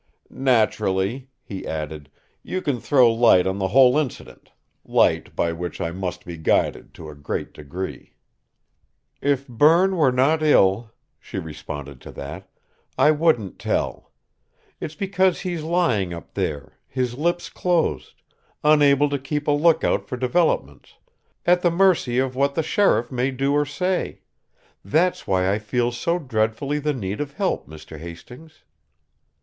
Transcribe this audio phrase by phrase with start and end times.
[0.31, 2.09] "Naturally," he added,
[2.41, 4.49] "you can throw light on the whole incident
[4.83, 8.15] light by which I must be guided, to a great degree."
[9.21, 12.49] "If Berne were not ill," she responded to that,
[12.97, 14.11] "I wouldn't tell.
[14.79, 18.23] It's because he's lying up there, his lips closed,
[18.63, 20.95] unable to keep a look out for developments,
[21.45, 24.21] at the mercy of what the sheriff may do or say!
[24.83, 27.99] That's why I feel so dreadfully the need of help, Mr.
[27.99, 28.63] Hastings!"